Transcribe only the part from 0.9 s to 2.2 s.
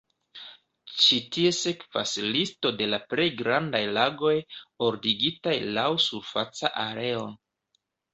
Ĉi tie sekvas